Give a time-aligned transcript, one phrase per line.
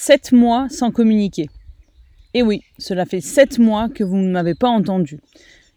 [0.00, 1.48] 7 mois sans communiquer.
[2.32, 5.18] Et oui, cela fait 7 mois que vous ne m'avez pas entendu.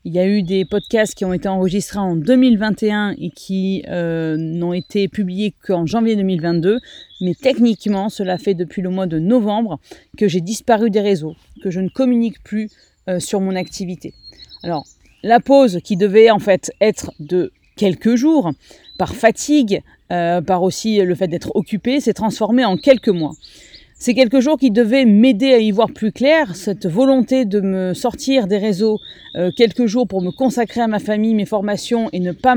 [0.06, 4.38] Il y a eu des podcasts qui ont été enregistrés en 2021 et qui euh,
[4.38, 6.80] n'ont été publiés qu'en janvier 2022,
[7.22, 9.80] mais techniquement, cela fait depuis le mois de novembre
[10.18, 12.70] que j'ai disparu des réseaux, que je ne communique plus
[13.10, 14.14] euh, sur mon activité.
[14.62, 14.86] Alors,
[15.24, 18.52] la pause qui devait en fait être de quelques jours,
[19.00, 23.34] par fatigue, euh, par aussi le fait d'être occupé, s'est transformée en quelques mois.
[24.04, 27.94] C'est quelques jours qui devaient m'aider à y voir plus clair, cette volonté de me
[27.94, 28.98] sortir des réseaux
[29.36, 32.56] euh, quelques jours pour me consacrer à ma famille, mes formations et ne pas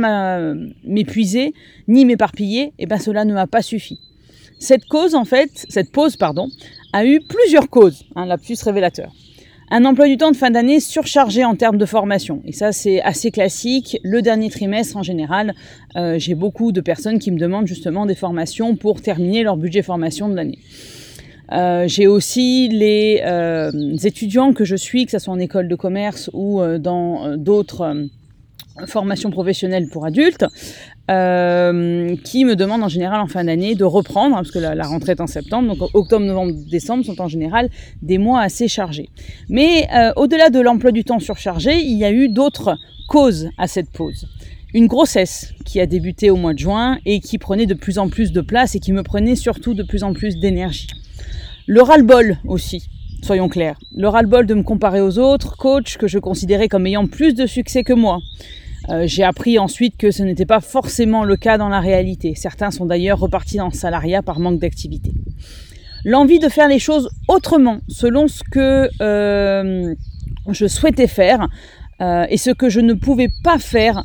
[0.85, 1.53] m'épuiser
[1.87, 4.01] ni m'éparpiller, et eh ben cela ne m'a pas suffi.
[4.59, 6.49] Cette cause en fait, cette pause pardon,
[6.95, 9.13] a eu plusieurs causes, hein, la plus révélateur.
[9.71, 12.41] Un emploi du temps de fin d'année surchargé en termes de formation.
[12.47, 13.99] Et ça, c'est assez classique.
[14.03, 15.53] Le dernier trimestre, en général,
[15.97, 19.83] euh, j'ai beaucoup de personnes qui me demandent justement des formations pour terminer leur budget
[19.83, 20.59] formation de l'année.
[21.53, 23.71] Euh, j'ai aussi les euh,
[24.03, 28.09] étudiants que je suis, que ce soit en école de commerce ou euh, dans d'autres
[28.87, 30.45] formations professionnelles pour adultes,
[31.07, 34.87] qui me demandent en général en fin d'année de reprendre, hein, parce que la, la,
[34.87, 37.69] rentrée est en septembre, donc octobre, novembre, décembre sont en général
[38.03, 39.11] des mois assez chargés.
[39.49, 42.77] Mais au-delà de l'emploi du temps surchargé, il y a eu d'autres
[43.07, 44.27] causes à cette pause
[44.75, 48.09] une grossesse qui a débuté au mois de juin et qui prenait de plus en
[48.09, 50.89] plus de place et qui me prenait surtout de plus en plus d'énergie.
[51.67, 52.89] Le ras-le-bol aussi,
[53.23, 53.79] soyons clairs.
[53.95, 57.47] Le ras-le-bol de me comparer aux autres coachs que je considérais comme ayant plus de
[57.47, 58.19] succès que moi.
[58.91, 62.35] Euh, j'ai appris ensuite que ce n'était pas forcément le cas dans la réalité.
[62.35, 65.13] Certains sont d'ailleurs repartis dans le salariat par manque d'activité.
[66.05, 69.95] L'envie de faire les choses autrement, selon ce que euh,
[70.51, 71.49] je souhaitais faire,
[72.01, 74.03] euh, et ce que je ne pouvais pas faire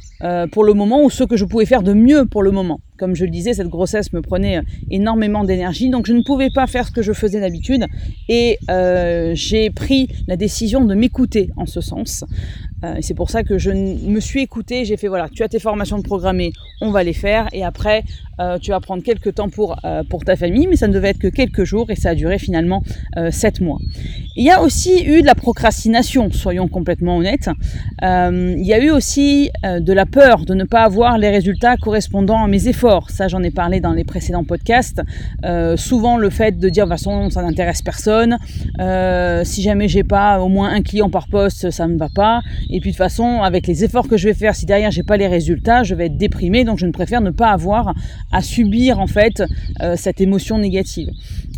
[0.51, 2.81] pour le moment, ou ce que je pouvais faire de mieux pour le moment.
[2.99, 6.49] Comme je le disais, cette grossesse me prenait euh, énormément d'énergie, donc je ne pouvais
[6.53, 7.85] pas faire ce que je faisais d'habitude.
[8.27, 12.25] Et euh, j'ai pris la décision de m'écouter en ce sens.
[12.83, 15.59] Euh, c'est pour ça que je me suis écoutée, j'ai fait voilà, tu as tes
[15.59, 18.03] formations de programmées, on va les faire, et après
[18.39, 21.09] euh, tu vas prendre quelques temps pour, euh, pour ta famille, mais ça ne devait
[21.09, 22.83] être que quelques jours, et ça a duré finalement
[23.31, 23.79] sept mois.
[24.35, 27.49] Il y a aussi eu de la procrastination, soyons complètement honnêtes.
[28.01, 32.43] il y a eu aussi de la peur de ne pas avoir les résultats correspondant
[32.43, 33.09] à mes efforts.
[33.09, 35.01] Ça, j'en ai parlé dans les précédents podcasts.
[35.75, 38.37] souvent, le fait de dire, de toute façon, ça n'intéresse personne.
[39.45, 42.41] si jamais j'ai pas au moins un client par poste, ça ne va pas.
[42.69, 45.03] Et puis de toute façon, avec les efforts que je vais faire, si derrière j'ai
[45.03, 46.63] pas les résultats, je vais être déprimé.
[46.63, 47.93] Donc je ne préfère ne pas avoir
[48.31, 49.43] à subir en fait
[49.81, 51.09] euh, cette émotion négative.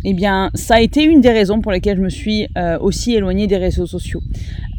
[0.04, 3.14] Eh bien, ça a été une des raisons pour lesquelles je me suis euh, aussi
[3.14, 4.20] éloignée des réseaux sociaux.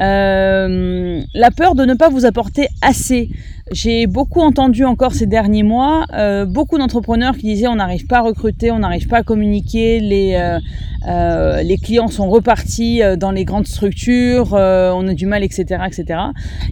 [0.02, 3.30] Euh, la peur de ne pas vous apporter assez.
[3.72, 8.18] J'ai beaucoup entendu encore ces derniers mois euh, beaucoup d'entrepreneurs qui disaient on n'arrive pas
[8.18, 14.52] à recruter, on n'arrive pas à communiquer, les, clients sont repartis dans les grandes structures,
[14.52, 15.82] on a du mal, etc.
[15.88, 16.20] etc.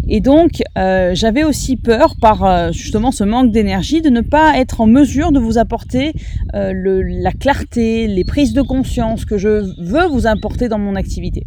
[0.09, 4.87] Et donc j'avais aussi peur par justement ce manque d'énergie de ne pas être en
[4.87, 6.11] mesure de vous apporter
[6.53, 11.45] la clarté, les prises de conscience que je veux vous apporter dans mon activité.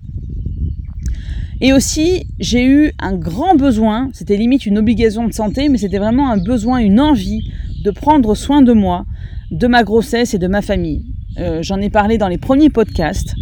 [1.61, 5.99] Et aussi, j'ai eu un grand besoin, c'était limite une obligation de santé, mais c'était
[5.99, 7.51] vraiment un besoin, une envie
[7.85, 9.07] de prendre soin de moi,
[9.51, 11.05] de ma grossesse et de ma famille.
[11.39, 13.35] Euh, j'en ai parlé dans les premiers podcasts.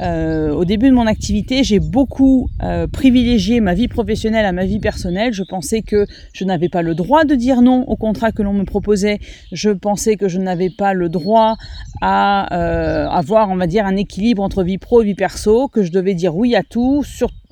[0.00, 4.64] Euh, au début de mon activité, j'ai beaucoup euh, privilégié ma vie professionnelle à ma
[4.64, 5.32] vie personnelle.
[5.32, 8.52] Je pensais que je n'avais pas le droit de dire non au contrat que l'on
[8.52, 9.18] me proposait.
[9.50, 11.56] Je pensais que je n'avais pas le droit
[12.00, 15.82] à euh, avoir, on va dire, un équilibre entre vie pro et vie perso, que
[15.82, 17.02] je devais dire oui à tout,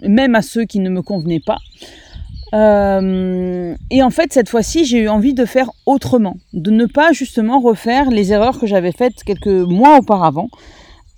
[0.03, 1.59] même à ceux qui ne me convenaient pas.
[2.53, 7.61] et en fait, cette fois-ci, j'ai eu envie de faire autrement, de ne pas justement
[7.61, 10.49] refaire les erreurs que j'avais faites quelques mois auparavant.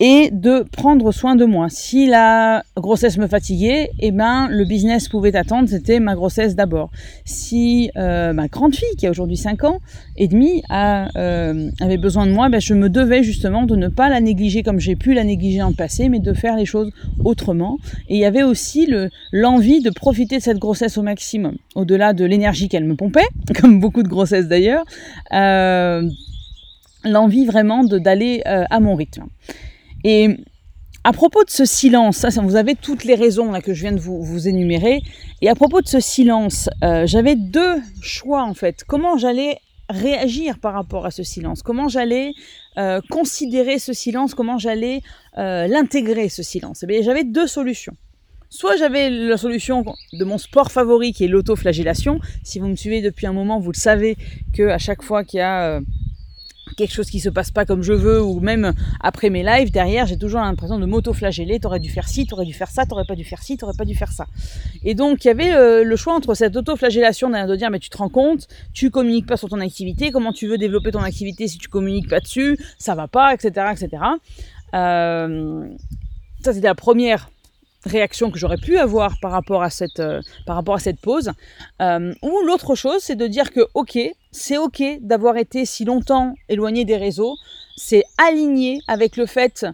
[0.01, 1.67] Et de prendre soin de moi.
[1.71, 6.91] Si la grossesse me fatiguait, eh ben, le business pouvait attendre, c'était ma grossesse d'abord.
[7.25, 9.81] Si euh, ma grande fille, qui a aujourd'hui 5 ans
[10.17, 13.89] et demi, a, euh, avait besoin de moi, ben, je me devais justement de ne
[13.89, 16.93] pas la négliger comme j'ai pu la négliger en passé, mais de faire les choses
[17.25, 17.79] autrement.
[18.09, 18.89] Et il y avait aussi
[19.33, 23.27] l'envie de profiter de cette grossesse au maximum, au-delà de l'énergie qu'elle me pompait,
[23.61, 24.85] comme beaucoup de grossesses d'ailleurs.
[25.33, 26.09] Euh,
[27.05, 29.25] l'envie vraiment d'aller à mon rythme.
[30.11, 30.39] Et
[31.05, 34.49] à propos de ce silence, vous avez toutes les raisons que je viens de vous,
[34.49, 35.03] énumérer.
[35.43, 38.85] Et à propos de ce silence, euh, j'avais deux choix en fait.
[38.87, 39.59] Comment j'allais
[39.91, 41.61] réagir par rapport à ce silence?
[41.61, 42.33] Comment j'allais
[42.79, 44.35] euh, considérer ce silence?
[44.35, 45.03] Comment j'allais
[45.37, 46.87] euh, l'intégrer ce silence?
[46.89, 47.93] Eh J'avais deux solutions.
[48.49, 49.85] Soit j'avais la solution
[50.15, 52.19] de mon sport favori qui est l'autoflagellation.
[52.45, 54.17] Si vous me suivez depuis un moment, vous le savez
[54.55, 55.83] que à chaque fois qu'il y a
[56.79, 60.07] quelque chose qui se passe pas comme je veux, ou même après mes lives, derrière,
[60.07, 61.59] j'ai toujours l'impression de m'auto-flageller.
[61.59, 63.85] T'aurais dû faire ci, t'aurais dû faire ça, t'aurais pas dû faire ci, t'aurais pas
[63.85, 64.27] dû faire ça.
[64.85, 67.91] Et donc, il y avait euh, le choix entre cette auto-flagellation de dire, mais tu
[67.91, 71.49] te rends compte, tu communiques pas sur ton activité, comment tu veux développer ton activité
[71.49, 74.03] si tu communiques pas dessus, ça va pas, etc., etc.
[74.75, 75.67] Euh,
[76.45, 77.29] ça, c'était la première
[77.85, 81.33] réaction que j'aurais pu avoir par rapport à cette, euh, par rapport à cette pause.
[81.81, 83.99] ou l'autre chose, c'est de dire que, ok,
[84.31, 87.35] c'est ok d'avoir été si longtemps éloigné des réseaux.
[87.77, 89.65] C'est aligné avec le fait,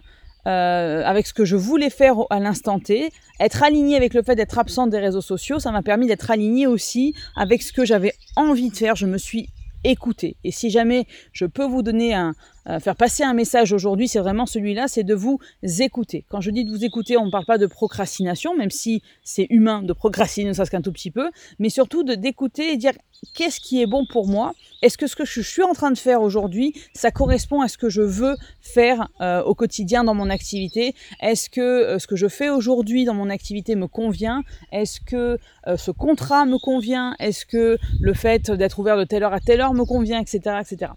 [0.47, 3.11] euh, avec ce que je voulais faire à l'instant T.
[3.39, 6.67] Être aligné avec le fait d'être absent des réseaux sociaux, ça m'a permis d'être aligné
[6.67, 8.95] aussi avec ce que j'avais envie de faire.
[8.95, 9.49] Je me suis
[9.83, 10.35] écouter.
[10.43, 12.33] Et si jamais je peux vous donner un,
[12.67, 16.25] euh, faire passer un message aujourd'hui, c'est vraiment celui-là, c'est de vous écouter.
[16.29, 19.47] Quand je dis de vous écouter, on ne parle pas de procrastination, même si c'est
[19.49, 21.29] humain de procrastiner, ça ce qu'un tout petit peu,
[21.59, 22.93] mais surtout de d'écouter et dire
[23.35, 24.53] qu'est-ce qui est bon pour moi?
[24.81, 27.77] Est-ce que ce que je suis en train de faire aujourd'hui, ça correspond à ce
[27.77, 30.95] que je veux faire euh, au quotidien dans mon activité?
[31.21, 34.43] Est-ce que euh, ce que je fais aujourd'hui dans mon activité me convient?
[34.71, 35.37] Est-ce que
[35.77, 37.15] ce contrat me convient?
[37.19, 40.59] Est-ce que le fait d'être ouvert de telle heure à telle heure me convient, etc.,
[40.61, 40.91] etc.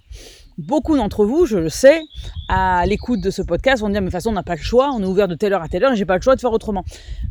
[0.58, 2.02] Beaucoup d'entre vous, je le sais,
[2.48, 4.60] à l'écoute de ce podcast, vont dire, mais de toute façon, on n'a pas le
[4.60, 6.40] choix, on est ouvert de telle heure à telle heure j'ai pas le choix de
[6.40, 6.84] faire autrement.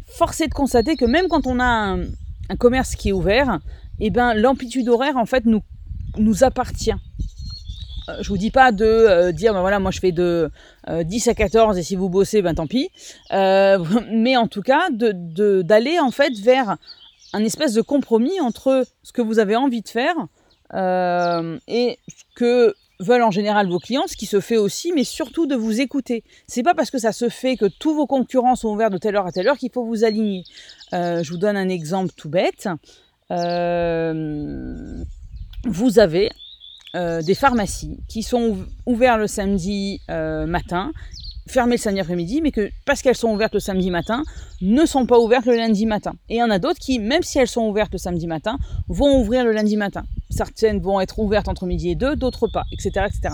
[0.06, 3.59] Force est de constater que même quand on a un, commerce qui est ouvert,
[4.00, 6.94] eh ben, l'amplitude horaire, en fait, nous, appartient.
[8.07, 10.50] Euh, je vous dis pas de euh, dire, ben moi je fais de
[10.89, 12.89] 10 euh, à 14 et si vous bossez, ben tant pis.
[13.29, 16.77] mais en tout cas, d'aller en fait vers
[17.33, 20.15] un espèce de compromis entre ce que vous avez envie de faire
[21.68, 25.45] et ce que veulent en général vos clients, ce qui se fait aussi, mais surtout
[25.45, 26.23] de vous écouter.
[26.47, 29.15] C'est pas parce que ça se fait que tous vos concurrents sont ouverts de telle
[29.15, 30.44] heure à telle heure qu'il faut vous aligner.
[30.94, 32.69] Euh, je vous donne un exemple tout bête.
[33.31, 35.03] Euh,
[35.65, 36.31] vous avez
[36.95, 40.91] euh, des pharmacies qui sont ouvertes le samedi matin
[41.47, 44.23] fermées le samedi après-midi, mais que parce qu'elles sont ouvertes le samedi matin,
[44.61, 46.13] ne sont pas ouvertes le lundi matin.
[46.29, 48.57] Et il y en a d'autres qui, même si elles sont ouvertes le samedi matin,
[48.88, 50.03] vont ouvrir le lundi matin.
[50.29, 53.33] Certaines vont être ouvertes entre midi et deux, d'autres pas, etc., etc.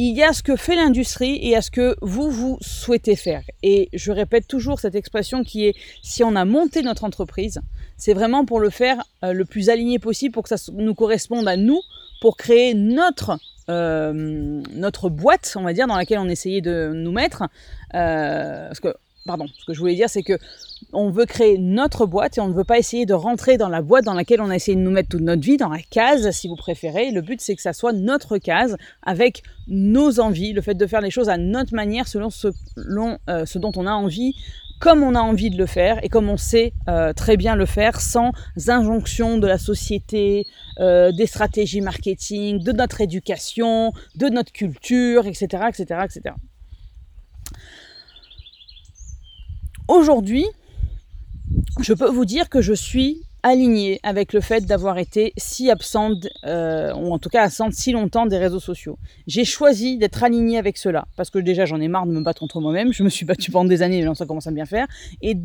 [0.00, 3.42] Il y a ce que fait l'industrie et a ce que vous, vous souhaitez faire.
[3.64, 7.60] Et je répète toujours cette expression qui est, si on a monté notre entreprise,
[7.96, 11.48] c'est vraiment pour le faire euh, le plus aligné possible, pour que ça nous corresponde
[11.48, 11.80] à nous,
[12.20, 13.38] pour créer notre
[13.68, 17.44] notre boîte, on va dire, dans laquelle on essayait de nous mettre.
[17.94, 18.94] Euh, parce que,
[19.26, 20.38] pardon, ce que je voulais dire, c'est que
[20.92, 23.82] on veut créer notre boîte et on ne veut pas essayer de rentrer dans la
[23.82, 26.30] boîte dans laquelle on a essayé de nous mettre toute notre vie, dans la case,
[26.30, 27.10] si vous préférez.
[27.10, 31.00] Le but, c'est que ça soit notre case, avec nos envies, le fait de faire
[31.00, 34.34] les choses à notre manière, selon ce, euh, ce dont on a envie,
[34.78, 37.66] comme on a envie de le faire et comme on sait euh, très bien le
[37.66, 38.32] faire sans
[38.68, 40.46] injonction de la société,
[40.78, 45.64] euh, des stratégies marketing, de notre éducation, de notre culture, etc.
[45.68, 46.34] etc., etc.
[49.88, 50.46] Aujourd'hui,
[51.80, 56.26] je peux vous dire que je suis alignée avec le fait d'avoir été si absente,
[56.44, 58.98] euh, ou en tout cas absente si longtemps des réseaux sociaux.
[59.26, 62.40] J'ai choisi d'être alignée avec cela, parce que déjà j'en ai marre de me battre
[62.40, 64.86] contre moi-même, je me suis battue pendant des années, mais ça commence à bien faire.
[65.22, 65.36] Et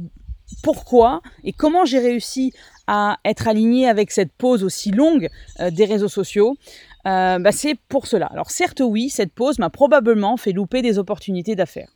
[0.61, 2.53] pourquoi et comment j'ai réussi
[2.87, 6.57] à être alignée avec cette pause aussi longue euh, des réseaux sociaux?
[7.05, 8.27] Euh, bah, C'est pour cela.
[8.27, 11.89] Alors certes oui, cette pause m'a probablement fait louper des opportunités d'affaires.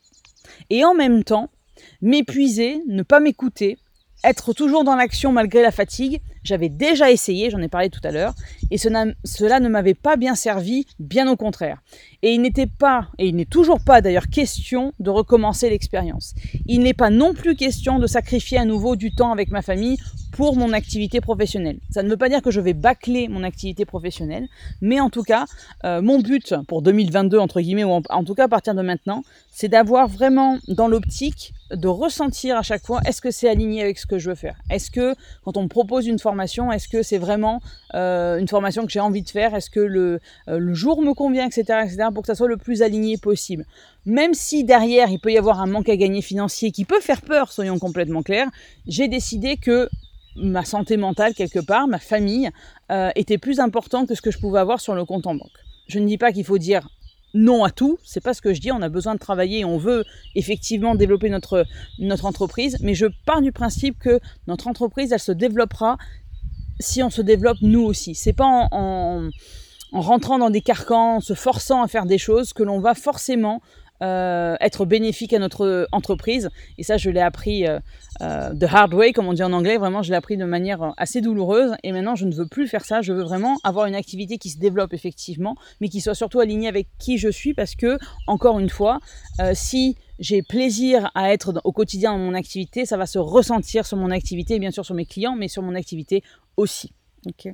[0.70, 1.50] Et en même temps,
[2.02, 3.78] m'épuiser, ne pas m'écouter,
[4.24, 8.12] être toujours dans l'action malgré la fatigue, J'avais déjà essayé, j'en ai parlé tout à
[8.12, 8.34] l'heure,
[8.72, 11.82] et cela ne m'avait pas bien servi, bien au contraire.
[12.22, 16.36] Et il n'était pas, et il n'est toujours pas d'ailleurs question de recommencer l'expérience.
[16.66, 19.98] Il n'est pas non plus question de sacrifier à nouveau du temps avec ma famille
[20.38, 21.80] pour mon activité professionnelle.
[21.90, 24.48] Ça ne veut pas dire que je vais bâcler mon activité professionnelle,
[24.82, 25.46] mais en tout cas,
[25.84, 29.24] euh, mon but pour 2022, entre guillemets, ou en, tout cas à partir de maintenant,
[29.50, 33.98] c'est d'avoir vraiment dans l'optique de ressentir à chaque fois est-ce que c'est aligné avec
[33.98, 34.58] ce que je veux faire?
[34.70, 37.60] Est-ce que quand on me propose une formation, est-ce que c'est vraiment
[37.96, 39.56] euh, une formation que j'ai envie de faire?
[39.56, 42.58] Est-ce que le, euh, le, jour me convient, etc., etc., pour que ça soit le
[42.58, 43.66] plus aligné possible?
[44.06, 47.22] Même si derrière il peut y avoir un manque à gagner financier qui peut faire
[47.22, 48.50] peur, soyons complètement clairs,
[48.86, 49.90] j'ai décidé que
[50.38, 52.50] ma santé mentale quelque part, ma famille,
[52.92, 55.58] euh, était plus important que ce que je pouvais avoir sur le compte en banque.
[55.88, 56.88] Je ne dis pas qu'il faut dire
[57.34, 59.78] non à tout, c'est pas ce que je dis, on a besoin de travailler, on
[59.78, 60.04] veut
[60.36, 61.66] effectivement développer notre,
[62.24, 65.98] entreprise, mais je pars du principe que notre entreprise, elle se développera
[66.80, 68.16] si on se développe nous aussi.
[68.16, 69.30] C'est pas en,
[69.92, 73.62] rentrant dans des carcans, en se forçant à faire des choses que l'on va forcément
[74.04, 76.50] euh, être bénéfique à notre entreprise.
[76.78, 77.80] Et ça, je l'ai appris euh,
[78.22, 79.78] euh, the hard way, comme on dit en anglais.
[79.78, 81.76] Vraiment, je l'ai appris de manière assez douloureuse.
[81.84, 83.02] Et maintenant, je ne veux plus faire ça.
[83.02, 86.68] Je veux vraiment avoir une activité qui se développe effectivement, mais qui soit surtout alignée
[86.68, 87.54] avec qui je suis.
[87.54, 89.00] Parce que, encore une fois,
[89.54, 93.98] si j'ai plaisir à être au quotidien dans mon activité, ça va se ressentir sur
[93.98, 96.24] mon activité, bien sûr sur mes clients, mais sur mon activité
[96.56, 96.92] aussi.
[97.26, 97.54] Ok.